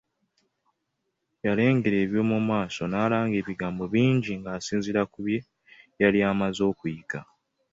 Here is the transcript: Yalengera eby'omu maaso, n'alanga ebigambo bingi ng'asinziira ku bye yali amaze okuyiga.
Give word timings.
Yalengera 1.45 1.97
eby'omu 2.05 2.37
maaso, 2.49 2.83
n'alanga 2.87 3.35
ebigambo 3.41 3.83
bingi 3.93 4.31
ng'asinziira 4.37 5.01
ku 5.11 5.19
bye 5.25 5.39
yali 6.01 6.19
amaze 6.31 6.61
okuyiga. 6.71 7.19